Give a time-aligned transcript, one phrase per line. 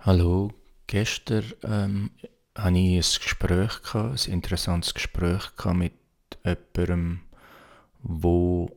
[0.00, 0.52] Hallo,
[0.86, 2.10] gestern ähm,
[2.54, 5.92] hatte ich ein Gespräch, gehabt, ein interessantes Gespräch mit
[6.44, 7.20] jemandem,
[8.02, 8.68] der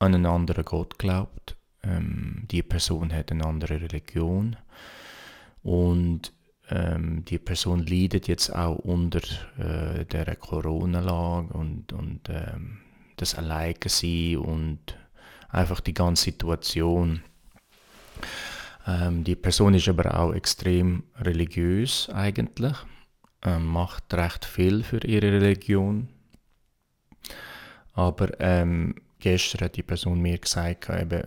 [0.00, 1.56] an einen anderen Gott glaubt.
[1.84, 4.56] Ähm, die Person hat eine andere Religion
[5.62, 6.32] und
[6.68, 9.22] ähm, die Person leidet jetzt auch unter
[9.58, 12.78] äh, der Corona-Lage und, und ähm,
[13.16, 14.98] das Alleinsein und
[15.48, 17.22] einfach die ganze Situation.
[18.86, 22.76] Ähm, die Person ist aber auch extrem religiös eigentlich,
[23.42, 26.08] ähm, macht recht viel für ihre Religion.
[27.92, 31.22] Aber ähm, gestern hat die Person mir gesagt, eben,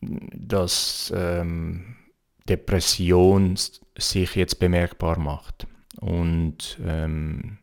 [0.00, 1.96] dass ähm,
[2.48, 3.56] Depression
[3.96, 5.66] sich jetzt bemerkbar macht.
[6.00, 7.58] Und ähm,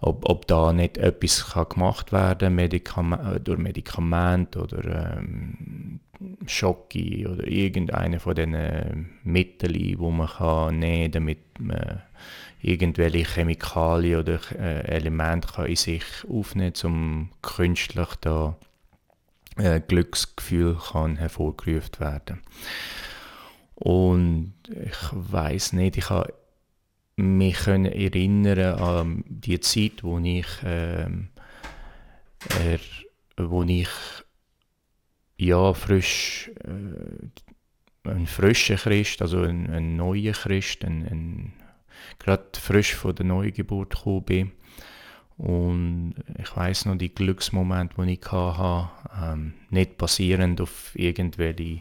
[0.00, 6.00] ob, ob da nicht etwas kann gemacht werden Medikament, äh, durch Medikamente oder ähm,
[6.46, 12.02] Schocke oder irgendeine von diesen Mitteln, wo man kann nehmen kann, damit man
[12.62, 18.56] irgendwelche Chemikalien oder äh, Elemente kann in sich aufnehmen kann, um künstlich da
[19.56, 22.40] äh, Glücksgefühl kann hervorgerufen werden.
[23.74, 26.34] Und ich weiß nicht, ich habe
[27.20, 31.28] mich können erinnern an die Zeit, wo ich, ähm,
[32.64, 32.80] er,
[33.36, 33.88] wo ich
[35.36, 41.52] ja, frisch, äh, ein frischer Christ, also ein, ein neuer Christ, ein, ein,
[42.18, 44.52] gerade frisch von der Neugeburt gekommen bin.
[45.38, 48.90] Und ich weiß noch die Glücksmomente, die ich hatte,
[49.22, 51.80] ähm, nicht basierend auf irgendwelche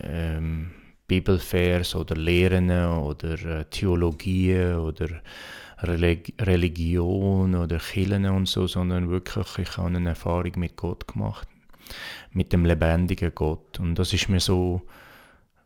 [0.00, 0.72] ähm,
[1.06, 5.08] Bibelvers oder Lehren oder äh, Theologie oder
[5.82, 11.48] Relig Religion oder Kirchen und so, sondern wirklich, ich habe eine Erfahrung mit Gott gemacht
[12.32, 13.78] mit dem lebendigen Gott.
[13.78, 14.82] Und das ist mir so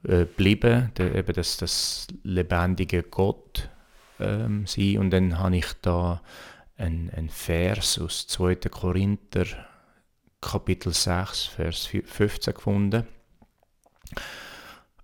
[0.05, 3.69] äh, geblieben, der, eben das, das lebendige Gott
[4.21, 4.98] ähm, sein.
[4.98, 6.23] Und dann habe ich da
[6.77, 8.56] einen, einen Vers aus 2.
[8.71, 9.47] Korinther,
[10.41, 13.06] Kapitel 6, Vers 15 gefunden.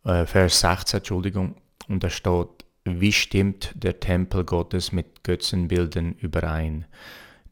[0.04, 1.56] Äh, Vers 16, Entschuldigung.
[1.88, 2.48] Und da steht,
[2.84, 6.86] wie stimmt der Tempel Gottes mit Götzenbildern überein?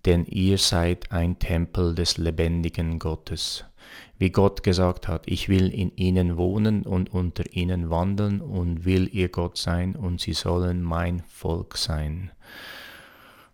[0.07, 3.65] Denn ihr seid ein Tempel des lebendigen Gottes
[4.21, 9.09] wie Gott gesagt hat, ich will in ihnen wohnen und unter ihnen wandeln und will
[9.13, 12.31] ihr Gott sein und sie sollen mein Volk sein.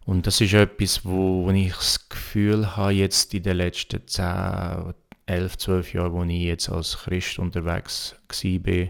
[0.04, 4.92] Und das ist etwas, wo, wo ich das Gefühl habe, jetzt in den letzten 10,
[5.26, 8.88] 11, 12 Jahren, wo ich jetzt als Christ unterwegs war,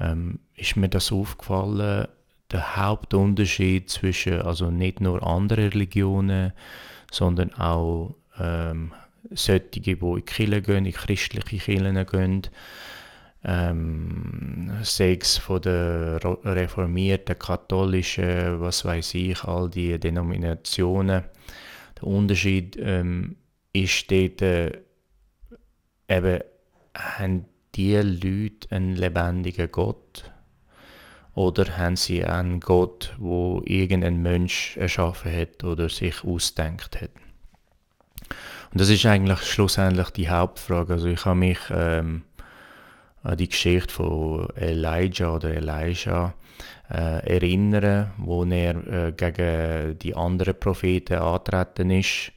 [0.00, 2.08] ähm, ist mir das aufgefallen,
[2.50, 6.52] der Hauptunterschied zwischen, also nicht nur anderen Religionen,
[7.10, 8.92] sondern auch ähm,
[9.30, 12.42] solche, die in die Kirche gehen, in christliche Kirchen gehen,
[13.44, 21.24] ähm, sei es von der reformierten, katholischen, was weiß ich, all die Denominationen.
[21.96, 23.36] Der Unterschied ähm,
[23.72, 24.72] ist dort äh,
[26.08, 26.40] eben,
[26.94, 30.30] haben die Leute einen lebendigen Gott
[31.34, 37.10] oder haben sie einen Gott, wo irgendein Mensch erschaffen hat oder sich ausdenkt hat?
[38.72, 40.94] Und das ist eigentlich schlussendlich die Hauptfrage.
[40.94, 42.22] Also ich habe mich ähm,
[43.22, 46.34] an die Geschichte von Elijah oder Elijah
[46.90, 52.32] äh, erinnern, wo er äh, gegen die anderen Propheten antreten ist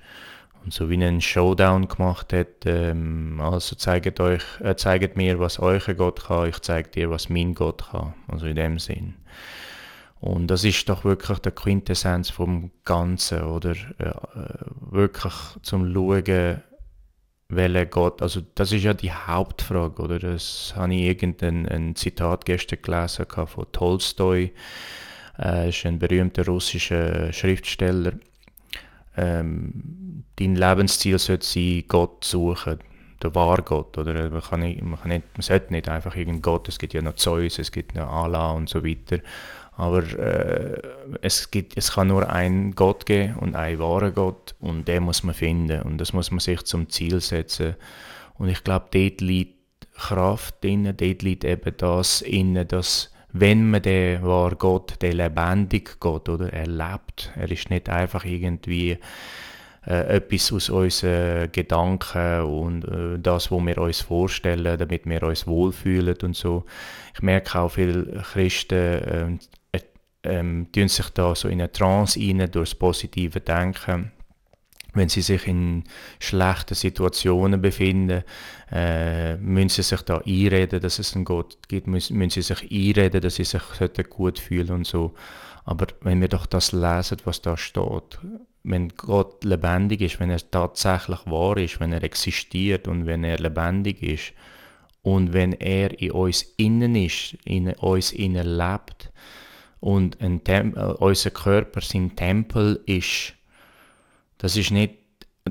[0.68, 2.66] und so wie einen Showdown gemacht hat.
[2.66, 7.30] Ähm, also zeigt, euch, äh, zeigt mir, was euer Gott kann, ich zeige dir, was
[7.30, 8.16] mein Gott kann.
[8.28, 9.14] Also in dem Sinn.
[10.20, 14.12] Und das ist doch wirklich der Quintessenz vom Ganzen, oder äh,
[14.92, 16.62] wirklich zum Schauen,
[17.48, 20.20] welcher Gott, also das ist ja die Hauptfrage, oder?
[20.20, 24.52] Das habe ich irgendein ein Zitat gestern gelesen von Tolstoi,
[25.40, 28.12] äh, ist ein berühmter russischer Schriftsteller.
[29.18, 32.80] Ähm, dein Lebensziel sollte sein, Gott suchen,
[33.22, 34.30] der wahre Gott, oder?
[34.30, 37.02] Man, kann nicht, man, kann nicht, man sollte nicht einfach irgendeinen Gott, es gibt ja
[37.02, 39.20] noch Zeus, es gibt noch Allah und so weiter,
[39.76, 40.82] aber äh,
[41.22, 45.24] es, gibt, es kann nur einen Gott geben und einen wahren Gott und den muss
[45.24, 47.76] man finden und das muss man sich zum Ziel setzen.
[48.36, 49.58] Und ich glaube, dort liegt
[49.94, 55.96] Kraft drin, dort liegt eben das inne, dass wenn man den wahren Gott, den lebendigen
[56.00, 56.52] Gott, oder?
[56.52, 58.98] Erlebt, er ist nicht einfach irgendwie
[59.86, 65.48] äh, etwas aus unseren Gedanken und äh, das, was wir uns vorstellen, damit wir uns
[65.48, 66.66] wohlfühlen und so.
[67.14, 69.40] Ich merke auch viele Christen
[70.28, 74.12] ähm, tun sich da so in eine Trance rein durch das positive Denken,
[74.98, 75.84] wenn sie sich in
[76.20, 78.24] schlechten Situationen befinden,
[78.72, 82.72] äh, müssen sie sich da einreden, dass es einen Gott gibt, müssen, müssen sie sich
[82.72, 83.62] einreden, dass sie sich
[84.10, 85.14] gut fühlen und so.
[85.66, 88.20] Aber wenn wir doch das lesen, was da steht,
[88.64, 93.38] wenn Gott lebendig ist, wenn er tatsächlich wahr ist, wenn er existiert und wenn er
[93.38, 94.34] lebendig ist
[95.04, 99.12] und wenn er in uns innen ist, in uns innen lebt
[99.80, 103.37] und ein äh, unser Körper sein Tempel ist,
[104.38, 104.96] das ist nicht,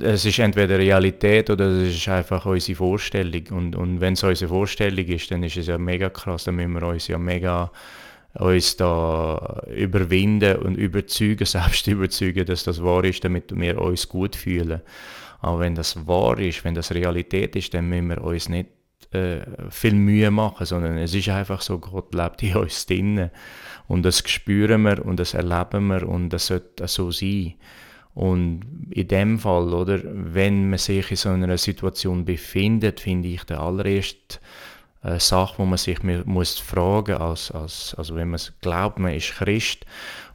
[0.01, 3.47] es ist entweder Realität oder es ist einfach unsere Vorstellung.
[3.51, 6.73] Und, und wenn es unsere Vorstellung ist, dann ist es ja mega krass, dann müssen
[6.73, 7.71] wir uns ja mega
[8.39, 14.37] uns da überwinden und überzeugen, selbst überzeugen, dass das wahr ist, damit wir uns gut
[14.37, 14.83] fühlen.
[15.41, 18.69] Aber wenn das wahr ist, wenn das Realität ist, dann müssen wir uns nicht
[19.13, 19.41] äh,
[19.71, 23.31] viel Mühe machen, sondern es ist einfach so, Gott lebt in uns drinnen.
[23.89, 27.55] Und das spüren wir und das erleben wir und das sollte so sein.
[28.17, 33.45] Und in dem Fall, oder, wenn man sich in so einer Situation befindet, finde ich
[33.45, 34.39] der allererste
[35.03, 39.35] äh, Sache, wo man sich muss fragen als, als also wenn man glaubt, man ist
[39.35, 39.85] Christ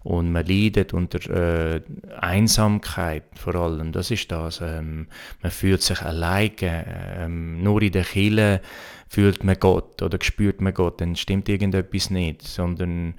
[0.03, 1.27] und man leidet unter
[1.75, 1.81] äh,
[2.19, 4.61] Einsamkeit vor allem, das ist das.
[4.61, 5.07] Ähm,
[5.41, 6.85] man fühlt sich alleine,
[7.17, 8.61] ähm, nur in der Kirche
[9.09, 13.15] fühlt man Gott oder spürt man Gott, dann stimmt irgendetwas nicht, sondern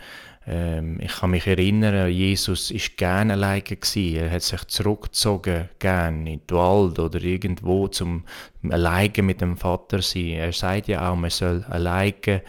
[0.46, 4.16] ähm, ich kann mich erinnern, Jesus ist gerne alleine gewesen.
[4.16, 8.24] Er hat sich zurückgezogen, gerne in den Wald oder irgendwo zum
[8.68, 10.30] alleine mit dem Vater sein.
[10.30, 12.42] Er sagt ja auch, man soll alleine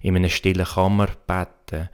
[0.00, 1.88] in einer stillen Kammer beten.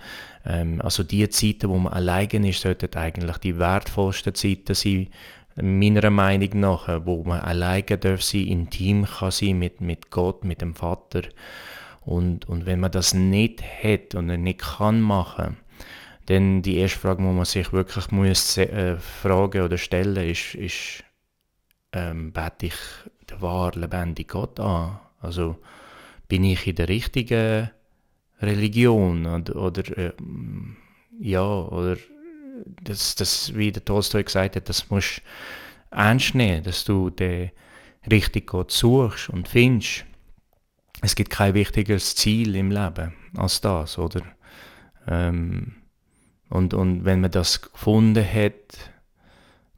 [0.47, 5.09] Ähm, also die Zeiten, wo man alleine ist, sollten eigentlich die wertvollsten Zeiten sein,
[5.57, 10.63] meiner Meinung nach, wo man alleine darf sein, intim kann sein mit, mit Gott, mit
[10.63, 11.23] dem Vater.
[12.05, 15.57] Und, und wenn man das nicht hat und nicht kann machen,
[16.27, 21.05] dann die erste Frage, die man sich wirklich muss, äh, fragen oder stellen, ist, ist
[21.93, 22.75] ähm, bete ich
[23.31, 24.99] den wahren, lebendigen Gott an?
[25.21, 25.59] Also
[26.29, 27.71] bin ich in der richtigen
[28.41, 30.13] Religion oder, oder äh,
[31.21, 31.97] ja, oder
[32.83, 35.19] das, das, wie der Tolstoi gesagt hat, das musst
[35.91, 37.51] du ernst nehmen, dass du den
[38.11, 40.05] richtigen Gott suchst und findest
[41.03, 44.23] es gibt kein wichtigeres Ziel im Leben als das, oder?
[45.07, 45.75] Ähm,
[46.49, 48.93] und, und wenn man das gefunden hat,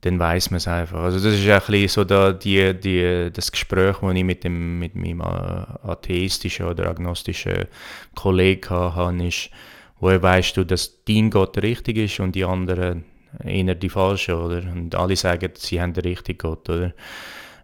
[0.03, 1.03] dann weiß man es einfach.
[1.03, 4.79] Also das ist ein bisschen so da die, die, das Gespräch, das ich mit, dem,
[4.79, 7.67] mit meinem äh, atheistischen oder agnostischen
[8.15, 9.50] Kollegen hatte, ist,
[10.00, 13.05] woher weißt du, dass dein Gott richtig ist und die anderen
[13.43, 14.59] eher die falsche, oder?
[14.59, 16.93] Und alle sagen, sie haben den richtigen Gott, oder?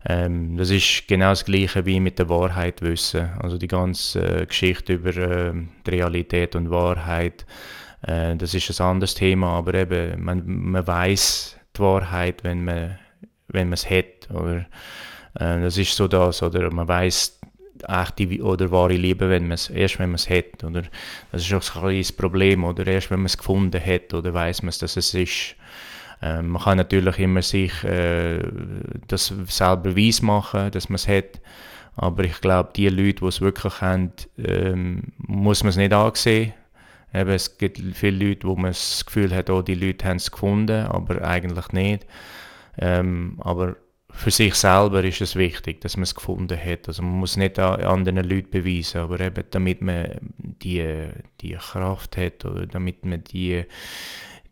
[0.06, 3.28] Ähm, das ist genau das Gleiche wie mit der Wahrheit wissen.
[3.38, 5.52] Also die ganze äh, Geschichte über äh,
[5.86, 7.44] Realität und Wahrheit,
[8.02, 12.98] äh, das ist ein anderes Thema, aber eben, man, man weiß die Wahrheit, wenn man
[13.52, 14.30] wenn es hat.
[14.30, 14.66] Oder,
[15.34, 17.38] äh, das ist so das, oder man weiß
[17.88, 20.64] echte oder wahre Liebe, wenn man erst wenn man es hat.
[20.64, 20.82] Oder?
[21.32, 24.62] Das ist auch ein kleines Problem, oder erst wenn man es gefunden hat, oder weiß
[24.62, 25.56] man es, dass es ist.
[26.22, 28.42] Ähm, man kann natürlich immer sich äh,
[29.08, 31.40] das selber weiss machen, dass man es hat.
[31.96, 36.52] Aber ich glaube, die Leute, die es wirklich haben, ähm, muss man es nicht ansehen.
[37.12, 40.30] Eben, es gibt viele Leute, wo man das Gefühl hat, oh, die Leute haben es
[40.30, 42.06] gefunden, aber eigentlich nicht.
[42.78, 43.76] Ähm, aber
[44.12, 46.88] für sich selber ist es wichtig, dass man es gefunden hat.
[46.88, 50.08] Also man muss nicht anderen Leuten beweisen, aber eben damit man
[50.38, 51.08] die,
[51.40, 53.64] die Kraft hat oder damit man die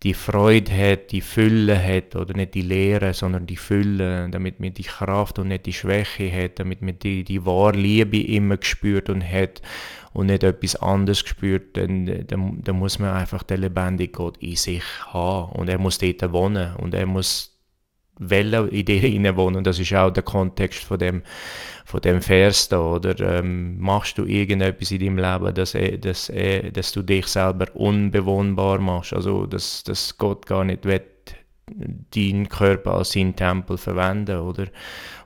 [0.05, 4.73] die Freude hat, die Fülle hat, oder nicht die Leere, sondern die Fülle, damit man
[4.73, 9.11] die Kraft und nicht die Schwäche hat, damit man die, die wahre Liebe immer gespürt
[9.11, 9.61] und hat
[10.13, 14.57] und nicht etwas anderes gespürt, dann, dann, dann muss man einfach den lebendigen Gott in
[14.57, 15.53] sich haben.
[15.53, 17.58] Und er muss dort wohnen und er muss
[18.19, 21.23] Welle in dir wohnen und das ist auch der Kontext von dem,
[21.85, 23.19] von dem Vers da, oder?
[23.21, 26.33] Ähm, machst du irgendetwas in deinem Leben, dass, dass,
[26.73, 31.03] dass du dich selber unbewohnbar machst, also dass, dass Gott gar nicht will,
[32.15, 34.67] deinen Körper als seinen Tempel verwenden, oder?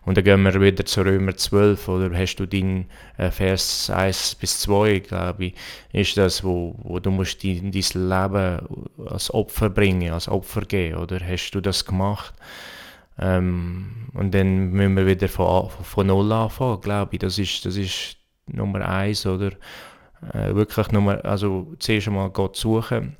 [0.04, 2.16] Und dann gehen wir wieder zu Römer 12, oder?
[2.16, 2.86] Hast du den
[3.18, 5.54] äh, Vers 1 bis 2, glaube ich,
[5.92, 10.96] ist das, wo, wo du musst dein, dein Leben als Opfer bringen, als Opfer geben,
[10.96, 11.20] oder?
[11.20, 12.34] Hast du das gemacht?
[13.18, 17.18] Ähm, und dann müssen wir wieder von, von Null anfangen, glaube ich.
[17.20, 18.16] Das ist, das ist
[18.46, 19.52] Nummer eins, oder?
[20.32, 23.16] Äh, wirklich Nummer, also zuerst einmal Gott suchen,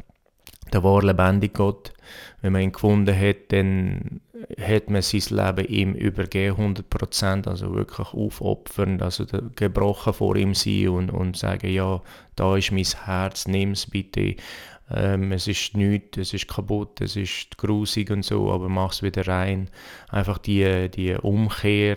[0.73, 1.93] der wahr lebendige Gott.
[2.41, 4.21] Wenn man ihn gefunden hat, dann
[4.61, 9.25] hat man sein Leben ihm übergeben, 100%, also wirklich aufopfern, also
[9.57, 12.01] gebrochen vor ihm sein und, und sagen, ja,
[12.37, 14.37] da ist mein Herz, nimm es bitte
[14.95, 19.03] Ähm, es ist nichts, es ist kaputt, es ist grusig und so, aber mach es
[19.03, 19.71] wieder rein.
[20.09, 21.97] Einfach die, die Umkehr,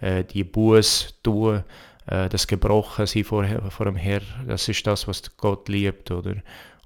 [0.00, 1.64] äh, die Buß tun,
[2.06, 6.36] äh, das Gebrochensein vor, vor dem Herr, das ist das, was Gott liebt, oder?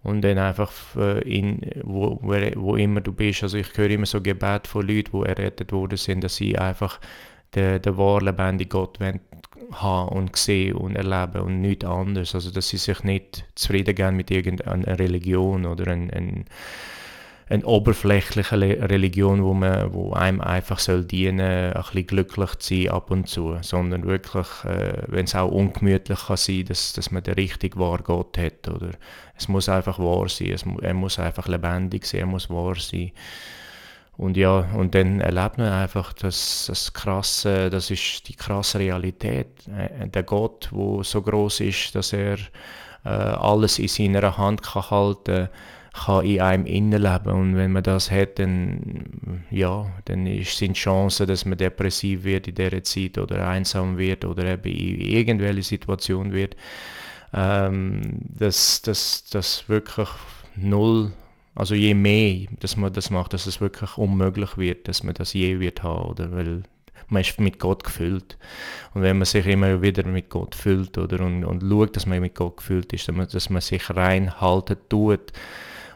[0.03, 4.21] Und dann einfach, äh, in, wo, wo, immer du bist, also ich höre immer so
[4.21, 6.99] Gebet von Leuten, die errettet worden sind, dass sie einfach
[7.55, 8.99] den, den wahren, lebendigen Gott
[9.71, 12.35] haben und sehen und erleben und nichts anderes.
[12.35, 16.45] Also dass sie sich nicht zufrieden geben mit irgendeiner Religion oder ein, ein
[17.53, 23.11] eine Religion, wo, man, wo einem einfach soll dienen, ein bisschen glücklich zu sein ab
[23.11, 27.35] und zu, sondern wirklich, äh, wenn es auch ungemütlich kann sein, dass, dass man den
[27.35, 28.91] richtig wahren Gott hat, oder
[29.37, 33.13] es muss einfach wahr sein, es, er muss einfach lebendig sein, er muss wahr sein.
[34.17, 39.49] Und ja, und dann erlebt man einfach das, das krasse, das ist die krasse Realität.
[39.69, 42.37] Äh, der Gott, wo so groß ist, dass er
[43.05, 45.49] äh, alles in seiner Hand kann halten
[45.93, 51.27] kann, in einem innenleben und wenn man das hat, dann, ja, dann ist, sind Chancen,
[51.27, 56.33] dass man depressiv wird in dieser Zeit oder einsam wird oder eben in irgendwelche Situation
[56.33, 56.57] wird,
[57.35, 60.09] ähm, dass das, das wirklich
[60.57, 61.13] null,
[61.55, 65.33] also je mehr, dass man das macht, dass es wirklich unmöglich wird, dass man das
[65.33, 66.63] je wird haben, oder weil
[67.09, 68.39] man ist mit Gott gefüllt.
[68.95, 72.21] Und wenn man sich immer wieder mit Gott füllt oder und, und schaut, dass man
[72.21, 75.33] mit Gott gefüllt ist, dass man, dass man sich reinhalten tut,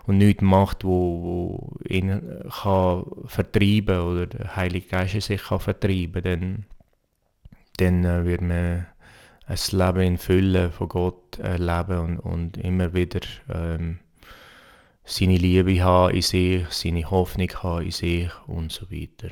[0.06, 0.90] und nichts macht, wo,
[1.22, 2.22] wo ihn
[2.62, 6.66] kann vertreiben oder der Heilige Geist sich kann vertreiben, dann,
[7.78, 8.86] dann äh, wird man
[9.46, 13.20] ein Leben in Fülle von Gott erleben und, und immer wieder
[13.52, 13.98] ähm,
[15.06, 19.28] seine Liebe haben in sich, seine Hoffnung haben in sich und so weiter.